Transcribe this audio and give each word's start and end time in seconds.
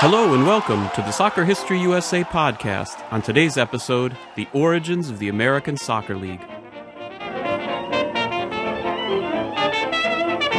Hello 0.00 0.32
and 0.32 0.46
welcome 0.46 0.88
to 0.94 1.02
the 1.02 1.10
Soccer 1.10 1.44
History 1.44 1.78
USA 1.78 2.24
podcast. 2.24 3.04
On 3.12 3.20
today's 3.20 3.58
episode, 3.58 4.16
the 4.34 4.48
origins 4.54 5.10
of 5.10 5.18
the 5.18 5.28
American 5.28 5.76
Soccer 5.76 6.16
League. 6.16 6.40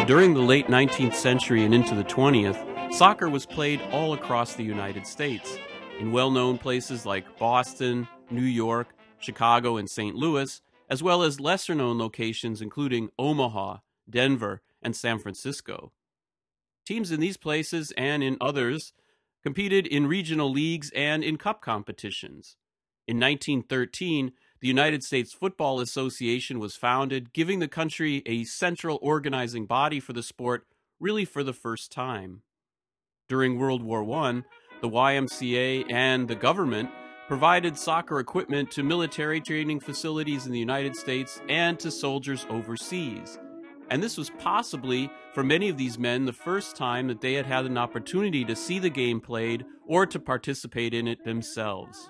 During 0.05 0.35
the 0.35 0.43
late 0.45 0.67
19th 0.67 1.15
century 1.15 1.65
and 1.65 1.73
into 1.73 1.95
the 1.95 2.03
20th, 2.03 2.93
soccer 2.93 3.31
was 3.31 3.47
played 3.47 3.81
all 3.91 4.13
across 4.13 4.53
the 4.53 4.63
United 4.63 5.07
States. 5.07 5.57
In 5.99 6.11
well 6.11 6.29
known 6.29 6.59
places 6.59 7.07
like 7.07 7.39
Boston, 7.39 8.07
New 8.29 8.43
York, 8.43 8.89
Chicago, 9.17 9.75
and 9.77 9.89
St. 9.89 10.15
Louis, 10.15 10.61
as 10.87 11.01
well 11.01 11.23
as 11.23 11.39
lesser 11.39 11.73
known 11.73 11.97
locations 11.97 12.61
including 12.61 13.09
Omaha, 13.17 13.77
Denver, 14.07 14.61
and 14.83 14.95
San 14.95 15.17
Francisco. 15.17 15.91
Teams 16.85 17.11
in 17.11 17.19
these 17.19 17.37
places 17.37 17.91
and 17.97 18.21
in 18.21 18.37
others 18.39 18.93
competed 19.43 19.87
in 19.87 20.07
regional 20.07 20.51
leagues 20.51 20.91
and 20.95 21.23
in 21.23 21.37
cup 21.37 21.61
competitions. 21.61 22.57
In 23.07 23.19
1913, 23.19 24.31
the 24.61 24.67
United 24.67 25.03
States 25.03 25.33
Football 25.33 25.79
Association 25.79 26.59
was 26.59 26.75
founded, 26.75 27.33
giving 27.33 27.59
the 27.59 27.67
country 27.67 28.21
a 28.25 28.43
central 28.43 28.99
organizing 29.01 29.65
body 29.65 29.99
for 29.99 30.13
the 30.13 30.23
sport 30.23 30.67
really 30.99 31.25
for 31.25 31.43
the 31.43 31.53
first 31.53 31.91
time. 31.91 32.43
During 33.27 33.57
World 33.57 33.81
War 33.81 34.03
I, 34.23 34.43
the 34.81 34.89
YMCA 34.89 35.91
and 35.91 36.27
the 36.27 36.35
government 36.35 36.89
provided 37.27 37.77
soccer 37.77 38.19
equipment 38.19 38.69
to 38.71 38.83
military 38.83 39.41
training 39.41 39.79
facilities 39.79 40.45
in 40.45 40.51
the 40.51 40.59
United 40.59 40.95
States 40.95 41.41
and 41.49 41.79
to 41.79 41.89
soldiers 41.89 42.45
overseas. 42.49 43.39
And 43.91 44.01
this 44.01 44.17
was 44.17 44.29
possibly, 44.39 45.11
for 45.33 45.43
many 45.43 45.67
of 45.67 45.77
these 45.77 45.99
men, 45.99 46.23
the 46.23 46.31
first 46.31 46.77
time 46.77 47.07
that 47.07 47.19
they 47.19 47.33
had 47.33 47.45
had 47.45 47.65
an 47.65 47.77
opportunity 47.77 48.45
to 48.45 48.55
see 48.55 48.79
the 48.79 48.89
game 48.89 49.19
played 49.19 49.65
or 49.85 50.05
to 50.05 50.17
participate 50.17 50.93
in 50.93 51.09
it 51.09 51.25
themselves. 51.25 52.09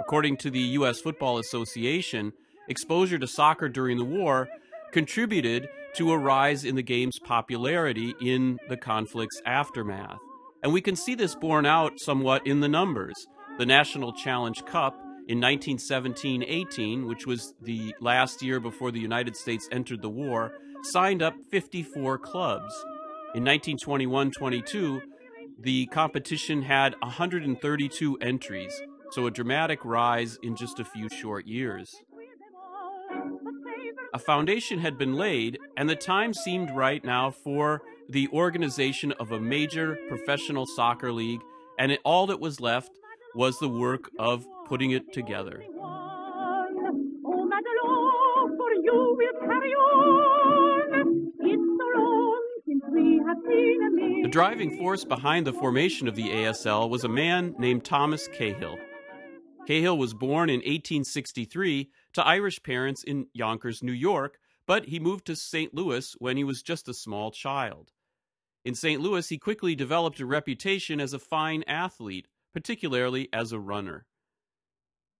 According 0.00 0.38
to 0.38 0.50
the 0.50 0.60
U.S. 0.60 0.98
Football 0.98 1.36
Association, 1.38 2.32
exposure 2.68 3.18
to 3.18 3.26
soccer 3.26 3.68
during 3.68 3.98
the 3.98 4.04
war 4.04 4.48
contributed 4.90 5.68
to 5.96 6.10
a 6.10 6.18
rise 6.18 6.64
in 6.64 6.74
the 6.74 6.82
game's 6.82 7.18
popularity 7.18 8.14
in 8.22 8.58
the 8.70 8.76
conflict's 8.78 9.42
aftermath. 9.44 10.20
And 10.62 10.72
we 10.72 10.80
can 10.80 10.96
see 10.96 11.14
this 11.14 11.34
borne 11.34 11.66
out 11.66 12.00
somewhat 12.00 12.46
in 12.46 12.60
the 12.60 12.68
numbers. 12.68 13.26
The 13.58 13.66
National 13.66 14.14
Challenge 14.14 14.64
Cup 14.64 14.94
in 15.28 15.38
1917 15.38 16.42
18, 16.42 17.06
which 17.06 17.26
was 17.26 17.52
the 17.60 17.94
last 18.00 18.42
year 18.42 18.58
before 18.58 18.90
the 18.90 19.00
United 19.00 19.36
States 19.36 19.68
entered 19.70 20.00
the 20.00 20.08
war, 20.08 20.52
signed 20.82 21.22
up 21.22 21.34
54 21.50 22.18
clubs. 22.18 22.74
In 23.34 23.44
1921 23.44 24.30
22, 24.30 25.02
the 25.58 25.86
competition 25.86 26.62
had 26.62 26.94
132 27.00 28.18
entries, 28.20 28.80
so 29.10 29.26
a 29.26 29.30
dramatic 29.30 29.84
rise 29.84 30.38
in 30.42 30.56
just 30.56 30.78
a 30.78 30.84
few 30.84 31.08
short 31.08 31.46
years. 31.46 32.02
A 34.14 34.18
foundation 34.18 34.78
had 34.78 34.96
been 34.96 35.14
laid, 35.14 35.58
and 35.76 35.88
the 35.88 35.96
time 35.96 36.32
seemed 36.32 36.70
right 36.70 37.04
now 37.04 37.30
for 37.30 37.82
the 38.08 38.28
organization 38.32 39.12
of 39.12 39.32
a 39.32 39.40
major 39.40 39.98
professional 40.08 40.64
soccer 40.66 41.12
league, 41.12 41.40
and 41.78 41.92
it, 41.92 42.00
all 42.04 42.26
that 42.28 42.40
was 42.40 42.60
left 42.60 42.90
was 43.34 43.58
the 43.58 43.68
work 43.68 44.10
of 44.18 44.46
putting 44.66 44.92
it 44.92 45.12
together. 45.12 45.62
Driving 54.38 54.78
force 54.78 55.04
behind 55.04 55.44
the 55.44 55.52
formation 55.52 56.06
of 56.06 56.14
the 56.14 56.28
ASL 56.28 56.88
was 56.88 57.02
a 57.02 57.08
man 57.08 57.56
named 57.58 57.84
Thomas 57.84 58.28
Cahill. 58.28 58.78
Cahill 59.66 59.98
was 59.98 60.14
born 60.14 60.48
in 60.48 60.58
1863 60.58 61.90
to 62.12 62.24
Irish 62.24 62.62
parents 62.62 63.02
in 63.02 63.26
Yonkers, 63.32 63.82
New 63.82 63.90
York, 63.90 64.38
but 64.64 64.84
he 64.84 65.00
moved 65.00 65.26
to 65.26 65.34
St. 65.34 65.74
Louis 65.74 66.14
when 66.20 66.36
he 66.36 66.44
was 66.44 66.62
just 66.62 66.88
a 66.88 66.94
small 66.94 67.32
child. 67.32 67.90
In 68.64 68.76
St. 68.76 69.00
Louis, 69.00 69.28
he 69.28 69.38
quickly 69.38 69.74
developed 69.74 70.20
a 70.20 70.24
reputation 70.24 71.00
as 71.00 71.12
a 71.12 71.18
fine 71.18 71.64
athlete, 71.66 72.28
particularly 72.54 73.28
as 73.32 73.50
a 73.50 73.58
runner. 73.58 74.06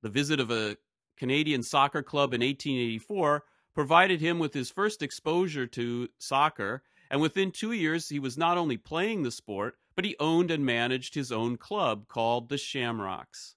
The 0.01 0.11
visit 0.11 0.39
of 0.39 0.53
a 0.53 0.77
Canadian 1.17 1.65
soccer 1.65 2.05
club 2.05 2.35
in 2.35 2.41
1884 2.41 3.43
provided 3.75 4.21
him 4.21 4.39
with 4.39 4.55
his 4.55 4.71
first 4.71 5.03
exposure 5.03 5.67
to 5.67 6.09
soccer 6.21 6.85
and 7.11 7.21
within 7.21 7.51
two 7.51 7.73
years, 7.73 8.09
he 8.09 8.19
was 8.19 8.37
not 8.37 8.59
only 8.59 8.77
playing 8.77 9.23
the 9.23 9.31
sport, 9.31 9.77
but 9.95 10.05
he 10.05 10.17
owned 10.21 10.51
and 10.51 10.65
managed 10.65 11.15
his 11.15 11.33
own 11.33 11.57
club 11.57 12.07
called 12.09 12.49
the 12.49 12.59
Shamrocks. 12.59 13.57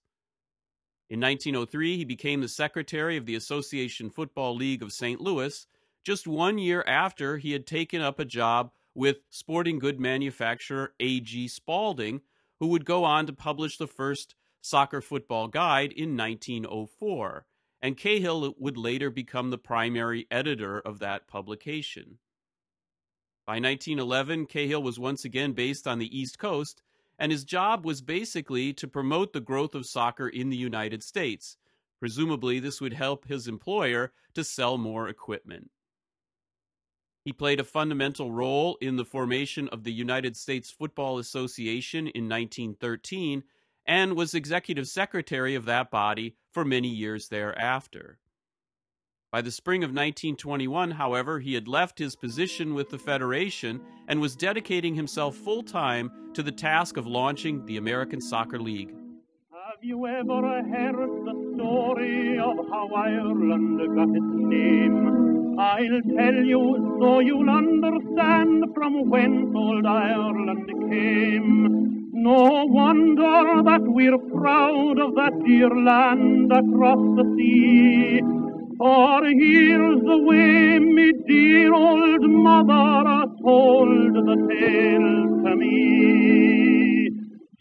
In 1.09 1.19
1903, 1.19 1.97
he 1.97 2.05
became 2.05 2.39
the 2.39 2.47
secretary 2.47 3.17
of 3.17 3.25
the 3.25 3.35
Association 3.35 4.09
Football 4.09 4.55
League 4.55 4.81
of 4.81 4.93
St. 4.93 5.19
Louis, 5.19 5.67
just 6.03 6.25
one 6.25 6.57
year 6.57 6.83
after 6.87 7.37
he 7.37 7.51
had 7.51 7.67
taken 7.67 8.01
up 8.01 8.17
a 8.17 8.25
job 8.25 8.71
with 8.95 9.17
sporting 9.29 9.77
good 9.77 9.99
manufacturer 9.99 10.93
A.G. 10.99 11.49
Spalding, 11.49 12.21
who 12.59 12.67
would 12.67 12.85
go 12.85 13.03
on 13.03 13.25
to 13.25 13.33
publish 13.33 13.77
the 13.77 13.87
first 13.87 14.35
soccer 14.61 15.01
football 15.01 15.47
guide 15.47 15.91
in 15.91 16.15
1904, 16.15 17.45
and 17.81 17.97
Cahill 17.97 18.55
would 18.57 18.77
later 18.77 19.09
become 19.09 19.49
the 19.49 19.57
primary 19.57 20.27
editor 20.31 20.79
of 20.79 20.99
that 20.99 21.27
publication. 21.27 22.19
By 23.51 23.55
1911, 23.55 24.45
Cahill 24.45 24.81
was 24.81 24.97
once 24.97 25.25
again 25.25 25.51
based 25.51 25.85
on 25.85 25.99
the 25.99 26.17
East 26.17 26.39
Coast, 26.39 26.81
and 27.19 27.33
his 27.33 27.43
job 27.43 27.85
was 27.85 28.01
basically 28.01 28.71
to 28.75 28.87
promote 28.87 29.33
the 29.33 29.41
growth 29.41 29.75
of 29.75 29.85
soccer 29.85 30.29
in 30.29 30.49
the 30.49 30.55
United 30.55 31.03
States. 31.03 31.57
Presumably, 31.99 32.61
this 32.61 32.79
would 32.79 32.93
help 32.93 33.27
his 33.27 33.49
employer 33.49 34.13
to 34.35 34.45
sell 34.45 34.77
more 34.77 35.09
equipment. 35.09 35.69
He 37.25 37.33
played 37.33 37.59
a 37.59 37.65
fundamental 37.65 38.31
role 38.31 38.77
in 38.79 38.95
the 38.95 39.03
formation 39.03 39.67
of 39.67 39.83
the 39.83 39.91
United 39.91 40.37
States 40.37 40.71
Football 40.71 41.17
Association 41.17 42.07
in 42.07 42.29
1913 42.29 43.43
and 43.85 44.15
was 44.15 44.33
executive 44.33 44.87
secretary 44.87 45.55
of 45.55 45.65
that 45.65 45.91
body 45.91 46.37
for 46.53 46.63
many 46.63 46.87
years 46.87 47.27
thereafter. 47.27 48.17
By 49.31 49.41
the 49.41 49.49
spring 49.49 49.81
of 49.85 49.91
1921, 49.91 50.91
however, 50.91 51.39
he 51.39 51.53
had 51.53 51.65
left 51.65 51.97
his 51.97 52.17
position 52.17 52.73
with 52.73 52.89
the 52.89 52.97
Federation 52.97 53.79
and 54.09 54.19
was 54.19 54.35
dedicating 54.35 54.93
himself 54.93 55.37
full 55.37 55.63
time 55.63 56.11
to 56.33 56.43
the 56.43 56.51
task 56.51 56.97
of 56.97 57.07
launching 57.07 57.65
the 57.65 57.77
American 57.77 58.19
Soccer 58.19 58.59
League. 58.59 58.93
Have 59.53 59.81
you 59.81 60.05
ever 60.05 60.41
heard 60.63 61.25
the 61.25 61.53
story 61.55 62.37
of 62.39 62.57
how 62.69 62.89
Ireland 62.93 63.79
got 63.95 64.09
its 64.09 64.33
name? 64.35 65.57
I'll 65.57 66.01
tell 66.17 66.43
you 66.43 66.97
so 66.99 67.19
you'll 67.19 67.49
understand 67.49 68.65
from 68.75 69.09
whence 69.09 69.55
old 69.55 69.85
Ireland 69.85 70.67
came. 70.91 72.09
No 72.11 72.65
wonder 72.65 73.63
that 73.63 73.81
we're 73.83 74.17
proud 74.17 74.99
of 74.99 75.15
that 75.15 75.41
dear 75.45 75.69
land 75.69 76.51
across 76.51 76.99
the 77.15 77.33
sea. 77.37 78.40
For 78.81 79.21
here's 79.25 80.01
the 80.01 80.17
way 80.25 80.79
me 80.79 81.11
dear 81.27 81.71
old 81.71 82.23
mother 82.23 83.27
told 83.43 84.15
the 84.15 84.37
tale 84.49 85.43
to 85.43 85.55
me. 85.55 87.07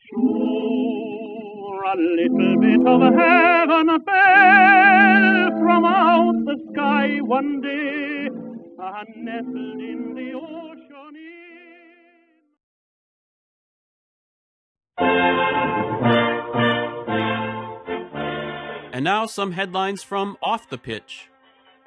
Sure, 0.08 1.82
a 1.84 1.94
little 1.94 2.56
bit 2.64 2.86
of 2.86 3.02
heaven 3.20 3.86
fell 4.06 5.50
from 5.60 5.84
out 5.84 6.36
the 6.46 6.56
sky 6.72 7.18
one 7.20 7.60
day 7.60 8.28
and 8.78 9.08
nestled 9.22 9.80
in 9.92 10.14
the 10.14 10.32
ocean. 10.32 10.89
And 19.00 19.04
now 19.06 19.24
some 19.24 19.52
headlines 19.52 20.02
from 20.02 20.36
off 20.42 20.68
the 20.68 20.76
pitch. 20.76 21.30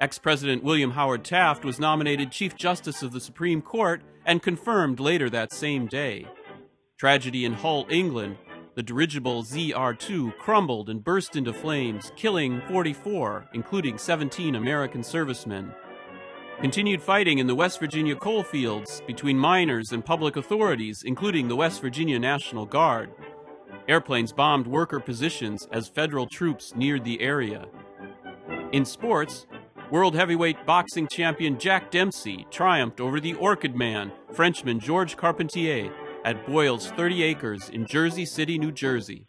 Ex 0.00 0.18
President 0.18 0.64
William 0.64 0.90
Howard 0.90 1.24
Taft 1.24 1.64
was 1.64 1.78
nominated 1.78 2.32
Chief 2.32 2.56
Justice 2.56 3.04
of 3.04 3.12
the 3.12 3.20
Supreme 3.20 3.62
Court 3.62 4.02
and 4.26 4.42
confirmed 4.42 4.98
later 4.98 5.30
that 5.30 5.52
same 5.52 5.86
day. 5.86 6.26
Tragedy 6.98 7.44
in 7.44 7.52
Hull, 7.52 7.86
England. 7.88 8.36
The 8.74 8.82
dirigible 8.82 9.44
ZR 9.44 9.96
2 9.96 10.32
crumbled 10.40 10.90
and 10.90 11.04
burst 11.04 11.36
into 11.36 11.52
flames, 11.52 12.10
killing 12.16 12.60
44, 12.62 13.50
including 13.54 13.96
17 13.96 14.56
American 14.56 15.04
servicemen. 15.04 15.72
Continued 16.60 17.00
fighting 17.00 17.38
in 17.38 17.46
the 17.46 17.54
West 17.54 17.78
Virginia 17.78 18.16
coal 18.16 18.42
fields 18.42 19.02
between 19.06 19.38
miners 19.38 19.92
and 19.92 20.04
public 20.04 20.34
authorities, 20.34 21.04
including 21.06 21.46
the 21.46 21.54
West 21.54 21.80
Virginia 21.80 22.18
National 22.18 22.66
Guard. 22.66 23.10
Airplanes 23.88 24.32
bombed 24.32 24.66
worker 24.66 25.00
positions 25.00 25.68
as 25.72 25.88
federal 25.88 26.26
troops 26.26 26.74
neared 26.74 27.04
the 27.04 27.20
area. 27.20 27.66
In 28.72 28.84
sports, 28.84 29.46
World 29.90 30.14
heavyweight 30.16 30.64
boxing 30.64 31.06
champion 31.06 31.58
Jack 31.58 31.90
Dempsey 31.90 32.46
triumphed 32.50 33.00
over 33.00 33.20
the 33.20 33.34
Orchid 33.34 33.76
Man, 33.76 34.10
Frenchman 34.32 34.80
Georges 34.80 35.14
Carpentier, 35.14 35.92
at 36.24 36.46
Boyle's 36.46 36.90
30 36.92 37.22
Acres 37.22 37.68
in 37.68 37.86
Jersey 37.86 38.24
City, 38.24 38.58
New 38.58 38.72
Jersey. 38.72 39.26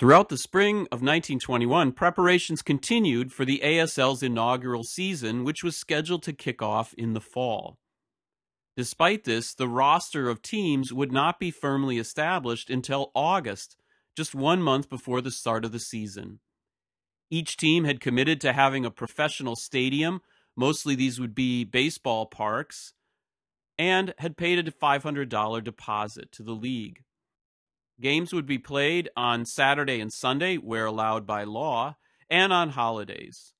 Throughout 0.00 0.28
the 0.28 0.36
spring 0.36 0.78
of 0.90 1.02
1921, 1.02 1.92
preparations 1.92 2.62
continued 2.62 3.32
for 3.32 3.44
the 3.44 3.60
ASL's 3.62 4.24
inaugural 4.24 4.82
season, 4.82 5.44
which 5.44 5.62
was 5.62 5.76
scheduled 5.76 6.24
to 6.24 6.32
kick 6.32 6.60
off 6.60 6.94
in 6.94 7.12
the 7.12 7.20
fall. 7.20 7.78
Despite 8.76 9.22
this, 9.22 9.54
the 9.54 9.68
roster 9.68 10.28
of 10.28 10.42
teams 10.42 10.92
would 10.92 11.12
not 11.12 11.38
be 11.38 11.52
firmly 11.52 11.98
established 11.98 12.70
until 12.70 13.12
August, 13.14 13.76
just 14.16 14.34
one 14.34 14.60
month 14.60 14.88
before 14.88 15.20
the 15.20 15.30
start 15.30 15.64
of 15.64 15.70
the 15.70 15.78
season. 15.78 16.40
Each 17.30 17.56
team 17.56 17.84
had 17.84 18.00
committed 18.00 18.40
to 18.40 18.52
having 18.52 18.84
a 18.84 18.90
professional 18.90 19.54
stadium, 19.54 20.22
mostly 20.56 20.96
these 20.96 21.20
would 21.20 21.36
be 21.36 21.62
baseball 21.62 22.26
parks, 22.26 22.94
and 23.78 24.12
had 24.18 24.36
paid 24.36 24.58
a 24.58 24.72
$500 24.72 25.62
deposit 25.62 26.32
to 26.32 26.42
the 26.42 26.52
league. 26.52 27.04
Games 28.00 28.32
would 28.32 28.46
be 28.46 28.58
played 28.58 29.08
on 29.16 29.44
Saturday 29.44 30.00
and 30.00 30.12
Sunday, 30.12 30.56
where 30.56 30.86
allowed 30.86 31.26
by 31.26 31.44
law, 31.44 31.96
and 32.28 32.52
on 32.52 32.70
holidays. 32.70 33.52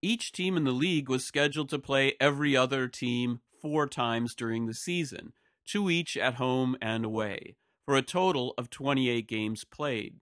Each 0.00 0.32
team 0.32 0.56
in 0.56 0.64
the 0.64 0.72
league 0.72 1.08
was 1.08 1.24
scheduled 1.24 1.68
to 1.70 1.78
play 1.78 2.14
every 2.20 2.56
other 2.56 2.88
team 2.88 3.40
four 3.60 3.86
times 3.86 4.34
during 4.34 4.66
the 4.66 4.74
season, 4.74 5.32
two 5.66 5.90
each 5.90 6.16
at 6.16 6.34
home 6.34 6.76
and 6.80 7.04
away, 7.04 7.56
for 7.84 7.96
a 7.96 8.02
total 8.02 8.54
of 8.56 8.70
28 8.70 9.26
games 9.26 9.64
played. 9.64 10.16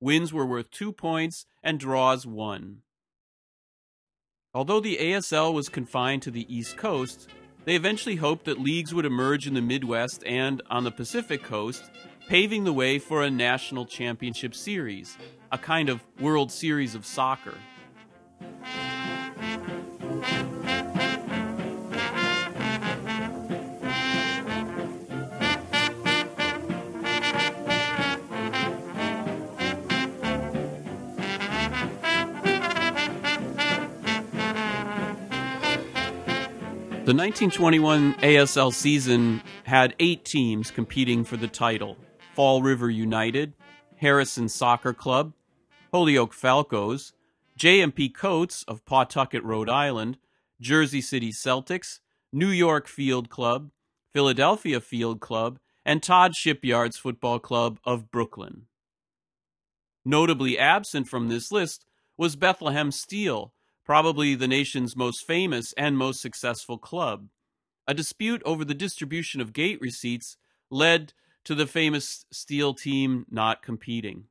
Wins 0.00 0.32
were 0.32 0.46
worth 0.46 0.70
two 0.70 0.92
points 0.92 1.46
and 1.62 1.80
draws 1.80 2.26
one. 2.26 2.82
Although 4.54 4.80
the 4.80 4.96
ASL 4.96 5.52
was 5.52 5.68
confined 5.68 6.22
to 6.22 6.30
the 6.30 6.46
East 6.54 6.76
Coast, 6.76 7.28
they 7.64 7.74
eventually 7.74 8.16
hoped 8.16 8.44
that 8.44 8.60
leagues 8.60 8.94
would 8.94 9.04
emerge 9.04 9.46
in 9.46 9.54
the 9.54 9.60
Midwest 9.60 10.22
and 10.24 10.62
on 10.70 10.84
the 10.84 10.90
Pacific 10.90 11.42
Coast 11.42 11.90
paving 12.28 12.64
the 12.64 12.72
way 12.72 12.98
for 12.98 13.22
a 13.22 13.30
national 13.30 13.86
championship 13.86 14.54
series, 14.54 15.16
a 15.52 15.58
kind 15.58 15.88
of 15.88 16.04
World 16.20 16.50
Series 16.50 16.94
of 16.94 17.06
soccer. 17.06 17.54
The 37.06 37.14
1921 37.14 38.14
ASL 38.14 38.74
season 38.74 39.40
had 39.62 39.94
eight 40.00 40.24
teams 40.24 40.72
competing 40.72 41.22
for 41.22 41.36
the 41.36 41.46
title. 41.46 41.96
Fall 42.36 42.60
River 42.60 42.90
United, 42.90 43.54
Harrison 43.96 44.50
Soccer 44.50 44.92
Club, 44.92 45.32
Holyoke 45.90 46.34
Falcos, 46.34 47.12
J&P 47.56 48.10
Coats 48.10 48.62
of 48.68 48.84
Pawtucket, 48.84 49.42
Rhode 49.42 49.70
Island, 49.70 50.18
Jersey 50.60 51.00
City 51.00 51.32
Celtics, 51.32 52.00
New 52.34 52.50
York 52.50 52.88
Field 52.88 53.30
Club, 53.30 53.70
Philadelphia 54.12 54.82
Field 54.82 55.18
Club, 55.18 55.58
and 55.82 56.02
Todd 56.02 56.36
Shipyards 56.36 56.98
Football 56.98 57.38
Club 57.38 57.78
of 57.86 58.10
Brooklyn. 58.10 58.66
Notably 60.04 60.58
absent 60.58 61.08
from 61.08 61.28
this 61.28 61.50
list 61.50 61.86
was 62.18 62.36
Bethlehem 62.36 62.92
Steel, 62.92 63.54
probably 63.82 64.34
the 64.34 64.46
nation's 64.46 64.94
most 64.94 65.26
famous 65.26 65.72
and 65.78 65.96
most 65.96 66.20
successful 66.20 66.76
club. 66.76 67.28
A 67.88 67.94
dispute 67.94 68.42
over 68.44 68.62
the 68.62 68.74
distribution 68.74 69.40
of 69.40 69.54
gate 69.54 69.80
receipts 69.80 70.36
led 70.70 71.14
to 71.46 71.54
the 71.54 71.66
famous 71.66 72.26
Steel 72.30 72.74
team 72.74 73.24
not 73.30 73.62
competing. 73.62 74.24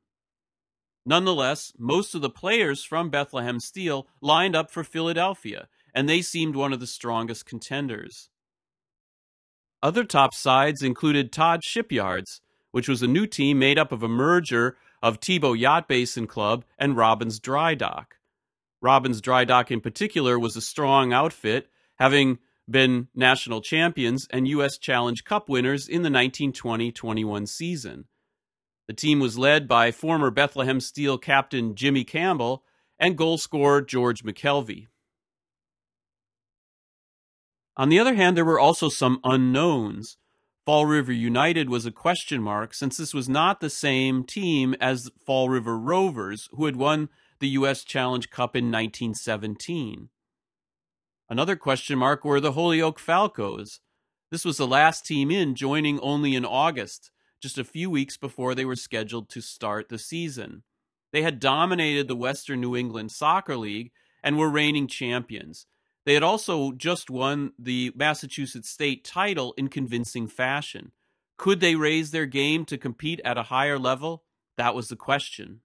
Nonetheless, 1.04 1.72
most 1.78 2.14
of 2.14 2.20
the 2.20 2.30
players 2.30 2.84
from 2.84 3.10
Bethlehem 3.10 3.58
Steel 3.58 4.06
lined 4.20 4.54
up 4.54 4.70
for 4.70 4.84
Philadelphia, 4.84 5.68
and 5.94 6.08
they 6.08 6.20
seemed 6.20 6.54
one 6.54 6.72
of 6.72 6.80
the 6.80 6.86
strongest 6.86 7.46
contenders. 7.46 8.28
Other 9.82 10.04
top 10.04 10.34
sides 10.34 10.82
included 10.82 11.32
Todd 11.32 11.64
Shipyards, 11.64 12.42
which 12.70 12.88
was 12.88 13.02
a 13.02 13.08
new 13.08 13.26
team 13.26 13.58
made 13.58 13.78
up 13.78 13.92
of 13.92 14.02
a 14.02 14.08
merger 14.08 14.76
of 15.02 15.20
Tebo 15.20 15.58
Yacht 15.58 15.88
Basin 15.88 16.26
Club 16.26 16.64
and 16.78 16.96
Robins 16.96 17.40
Dry 17.40 17.74
Dock. 17.74 18.16
Robins 18.82 19.22
Dry 19.22 19.44
Dock, 19.44 19.70
in 19.70 19.80
particular, 19.80 20.38
was 20.38 20.56
a 20.56 20.60
strong 20.60 21.14
outfit, 21.14 21.68
having 21.98 22.38
been 22.68 23.08
national 23.14 23.60
champions 23.60 24.26
and 24.30 24.48
U.S. 24.48 24.78
Challenge 24.78 25.24
Cup 25.24 25.48
winners 25.48 25.88
in 25.88 26.02
the 26.02 26.10
1920 26.10 26.92
21 26.92 27.46
season. 27.46 28.04
The 28.88 28.94
team 28.94 29.20
was 29.20 29.38
led 29.38 29.66
by 29.66 29.90
former 29.90 30.30
Bethlehem 30.30 30.80
Steel 30.80 31.18
captain 31.18 31.74
Jimmy 31.74 32.04
Campbell 32.04 32.64
and 32.98 33.16
goal 33.16 33.38
scorer 33.38 33.82
George 33.82 34.22
McKelvey. 34.22 34.86
On 37.76 37.88
the 37.88 37.98
other 37.98 38.14
hand, 38.14 38.36
there 38.36 38.44
were 38.44 38.60
also 38.60 38.88
some 38.88 39.20
unknowns. 39.22 40.16
Fall 40.64 40.86
River 40.86 41.12
United 41.12 41.68
was 41.68 41.86
a 41.86 41.92
question 41.92 42.42
mark 42.42 42.74
since 42.74 42.96
this 42.96 43.14
was 43.14 43.28
not 43.28 43.60
the 43.60 43.70
same 43.70 44.24
team 44.24 44.74
as 44.80 45.10
Fall 45.24 45.48
River 45.48 45.78
Rovers, 45.78 46.48
who 46.52 46.66
had 46.66 46.76
won 46.76 47.08
the 47.38 47.48
U.S. 47.50 47.84
Challenge 47.84 48.30
Cup 48.30 48.56
in 48.56 48.64
1917. 48.66 50.08
Another 51.28 51.56
question 51.56 51.98
mark 51.98 52.24
were 52.24 52.40
the 52.40 52.52
Holyoke 52.52 53.00
Falcos. 53.00 53.80
This 54.30 54.44
was 54.44 54.58
the 54.58 54.66
last 54.66 55.04
team 55.04 55.30
in, 55.30 55.56
joining 55.56 55.98
only 56.00 56.36
in 56.36 56.44
August, 56.44 57.10
just 57.42 57.58
a 57.58 57.64
few 57.64 57.90
weeks 57.90 58.16
before 58.16 58.54
they 58.54 58.64
were 58.64 58.76
scheduled 58.76 59.28
to 59.30 59.40
start 59.40 59.88
the 59.88 59.98
season. 59.98 60.62
They 61.12 61.22
had 61.22 61.40
dominated 61.40 62.06
the 62.06 62.16
Western 62.16 62.60
New 62.60 62.76
England 62.76 63.10
Soccer 63.10 63.56
League 63.56 63.90
and 64.22 64.38
were 64.38 64.48
reigning 64.48 64.86
champions. 64.86 65.66
They 66.04 66.14
had 66.14 66.22
also 66.22 66.70
just 66.72 67.10
won 67.10 67.52
the 67.58 67.92
Massachusetts 67.96 68.70
state 68.70 69.04
title 69.04 69.52
in 69.56 69.68
convincing 69.68 70.28
fashion. 70.28 70.92
Could 71.36 71.58
they 71.58 71.74
raise 71.74 72.12
their 72.12 72.26
game 72.26 72.64
to 72.66 72.78
compete 72.78 73.20
at 73.24 73.36
a 73.36 73.44
higher 73.44 73.78
level? 73.78 74.22
That 74.56 74.74
was 74.74 74.88
the 74.88 74.96
question. 74.96 75.60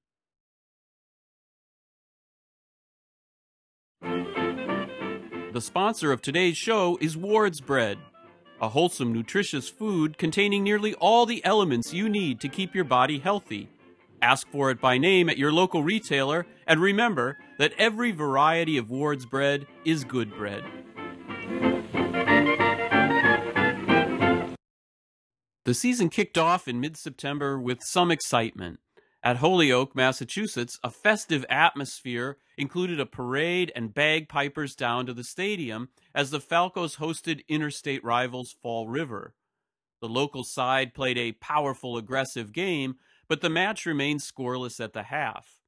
The 5.51 5.59
sponsor 5.59 6.13
of 6.13 6.21
today's 6.21 6.55
show 6.55 6.97
is 7.01 7.17
Ward's 7.17 7.59
Bread, 7.59 7.97
a 8.61 8.69
wholesome, 8.69 9.11
nutritious 9.11 9.67
food 9.67 10.17
containing 10.17 10.63
nearly 10.63 10.93
all 10.93 11.25
the 11.25 11.43
elements 11.43 11.93
you 11.93 12.07
need 12.07 12.39
to 12.39 12.47
keep 12.47 12.73
your 12.73 12.85
body 12.85 13.19
healthy. 13.19 13.67
Ask 14.21 14.47
for 14.47 14.71
it 14.71 14.79
by 14.79 14.97
name 14.97 15.29
at 15.29 15.37
your 15.37 15.51
local 15.51 15.83
retailer, 15.83 16.45
and 16.65 16.79
remember 16.79 17.37
that 17.57 17.73
every 17.77 18.11
variety 18.11 18.77
of 18.77 18.89
Ward's 18.89 19.25
Bread 19.25 19.67
is 19.83 20.05
good 20.05 20.33
bread. 20.37 20.63
The 25.65 25.73
season 25.73 26.07
kicked 26.07 26.37
off 26.37 26.69
in 26.69 26.79
mid 26.79 26.95
September 26.95 27.59
with 27.59 27.79
some 27.83 28.09
excitement. 28.09 28.79
At 29.23 29.37
Holyoke, 29.37 29.95
Massachusetts, 29.95 30.79
a 30.83 30.89
festive 30.89 31.45
atmosphere 31.47 32.39
included 32.57 32.99
a 32.99 33.05
parade 33.05 33.71
and 33.75 33.93
bagpipers 33.93 34.75
down 34.75 35.05
to 35.05 35.13
the 35.13 35.23
stadium 35.23 35.89
as 36.15 36.31
the 36.31 36.39
Falcos 36.39 36.97
hosted 36.97 37.47
interstate 37.47 38.03
rivals 38.03 38.55
Fall 38.63 38.87
River. 38.87 39.35
The 40.01 40.09
local 40.09 40.43
side 40.43 40.95
played 40.95 41.19
a 41.19 41.33
powerful, 41.33 41.97
aggressive 41.97 42.51
game, 42.51 42.95
but 43.27 43.41
the 43.41 43.49
match 43.49 43.85
remained 43.85 44.21
scoreless 44.21 44.83
at 44.83 44.93
the 44.93 45.03
half. 45.03 45.59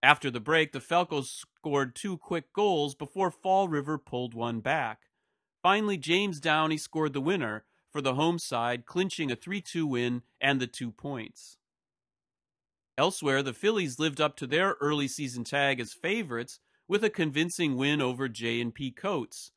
After 0.00 0.30
the 0.30 0.38
break, 0.38 0.70
the 0.70 0.78
Falcos 0.78 1.44
scored 1.58 1.96
two 1.96 2.16
quick 2.16 2.52
goals 2.52 2.94
before 2.94 3.32
Fall 3.32 3.66
River 3.66 3.98
pulled 3.98 4.32
one 4.32 4.60
back. 4.60 5.00
Finally, 5.60 5.98
James 5.98 6.38
Downey 6.38 6.76
scored 6.76 7.14
the 7.14 7.20
winner 7.20 7.64
for 7.90 8.00
the 8.00 8.14
home 8.14 8.38
side, 8.38 8.86
clinching 8.86 9.32
a 9.32 9.36
3 9.36 9.60
2 9.60 9.88
win 9.88 10.22
and 10.40 10.60
the 10.60 10.68
two 10.68 10.92
points. 10.92 11.58
Elsewhere, 12.98 13.42
the 13.42 13.54
Phillies 13.54 13.98
lived 13.98 14.20
up 14.20 14.36
to 14.36 14.46
their 14.46 14.76
early 14.80 15.08
season 15.08 15.44
tag 15.44 15.80
as 15.80 15.94
favorites 15.94 16.60
with 16.86 17.02
a 17.02 17.08
convincing 17.08 17.76
win 17.76 18.02
over 18.02 18.28
J&P 18.28 18.90
Coats. 18.90 19.50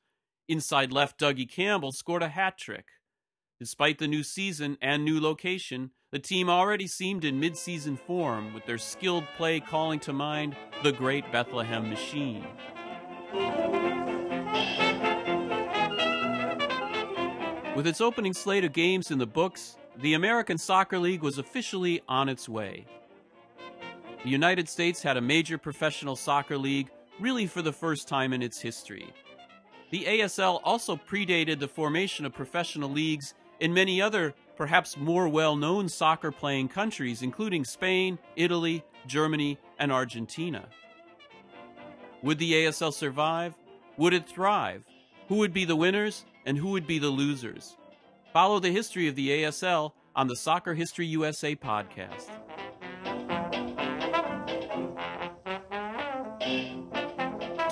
Inside 0.47 0.93
left 0.93 1.19
Dougie 1.19 1.49
Campbell 1.49 1.91
scored 1.91 2.23
a 2.23 2.29
hat 2.29 2.57
trick. 2.57 2.85
Despite 3.59 3.99
the 3.99 4.07
new 4.07 4.23
season 4.23 4.77
and 4.81 5.03
new 5.03 5.19
location, 5.19 5.91
the 6.11 6.19
team 6.19 6.49
already 6.49 6.87
seemed 6.87 7.25
in 7.25 7.41
midseason 7.41 7.99
form 7.99 8.53
with 8.53 8.65
their 8.65 8.77
skilled 8.77 9.25
play 9.35 9.59
calling 9.59 9.99
to 10.01 10.13
mind 10.13 10.55
the 10.81 10.93
great 10.93 11.29
Bethlehem 11.33 11.89
machine. 11.89 12.45
With 17.75 17.85
its 17.85 17.99
opening 17.99 18.33
slate 18.33 18.63
of 18.63 18.71
games 18.71 19.11
in 19.11 19.17
the 19.17 19.27
books, 19.27 19.75
the 19.97 20.13
American 20.13 20.57
Soccer 20.57 20.99
League 20.99 21.21
was 21.21 21.37
officially 21.37 22.01
on 22.07 22.29
its 22.29 22.47
way. 22.47 22.85
The 24.25 24.31
United 24.31 24.67
States 24.67 25.03
had 25.03 25.17
a 25.17 25.21
major 25.21 25.59
professional 25.59 26.15
soccer 26.15 26.57
league 26.57 26.89
really 27.19 27.45
for 27.45 27.61
the 27.61 27.71
first 27.71 28.07
time 28.07 28.33
in 28.33 28.41
its 28.41 28.59
history. 28.59 29.13
The 29.91 30.05
ASL 30.05 30.61
also 30.63 30.95
predated 30.95 31.59
the 31.59 31.67
formation 31.67 32.25
of 32.25 32.33
professional 32.33 32.89
leagues 32.89 33.35
in 33.59 33.71
many 33.71 34.01
other, 34.01 34.33
perhaps 34.55 34.97
more 34.97 35.29
well 35.29 35.55
known 35.55 35.87
soccer 35.87 36.31
playing 36.31 36.69
countries, 36.69 37.21
including 37.21 37.63
Spain, 37.63 38.17
Italy, 38.35 38.83
Germany, 39.05 39.59
and 39.77 39.91
Argentina. 39.91 40.69
Would 42.23 42.39
the 42.39 42.53
ASL 42.53 42.91
survive? 42.91 43.53
Would 43.97 44.15
it 44.15 44.27
thrive? 44.27 44.85
Who 45.27 45.35
would 45.35 45.53
be 45.53 45.65
the 45.65 45.75
winners 45.75 46.25
and 46.47 46.57
who 46.57 46.69
would 46.69 46.87
be 46.87 46.97
the 46.97 47.09
losers? 47.09 47.77
Follow 48.33 48.57
the 48.57 48.71
history 48.71 49.07
of 49.07 49.15
the 49.15 49.43
ASL 49.43 49.91
on 50.15 50.25
the 50.25 50.35
Soccer 50.35 50.73
History 50.73 51.05
USA 51.05 51.55
podcast. 51.55 52.31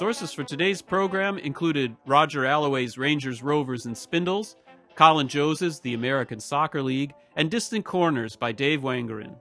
Sources 0.04 0.34
for 0.34 0.44
today's 0.44 0.82
program 0.82 1.38
included 1.38 1.96
Roger 2.06 2.42
Allaway's 2.42 2.98
Rangers, 2.98 3.42
Rovers, 3.42 3.86
and 3.86 3.98
Spindles, 3.98 4.58
Colin 4.96 5.30
Joses's 5.30 5.80
The 5.80 5.94
American 5.94 6.42
Soccer 6.42 6.84
League, 6.84 7.14
and 7.38 7.50
Distant 7.50 7.86
Corners 7.86 8.36
by 8.36 8.52
Dave 8.52 8.82
Wangerin. 8.82 9.38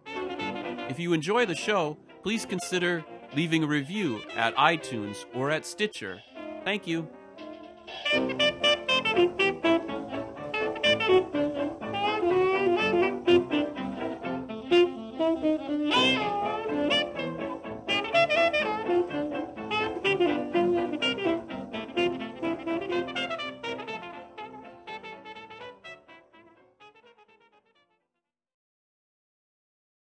If 0.06 0.98
you 0.98 1.12
enjoy 1.12 1.44
the 1.44 1.54
show, 1.54 1.98
please 2.22 2.46
consider 2.46 3.04
leaving 3.36 3.64
a 3.64 3.66
review 3.66 4.22
at 4.34 4.56
iTunes 4.56 5.26
or 5.34 5.50
at 5.50 5.66
Stitcher. 5.66 6.22
Thank 6.64 6.86
you. 6.86 7.06